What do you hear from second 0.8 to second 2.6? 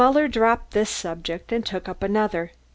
subject and took up another.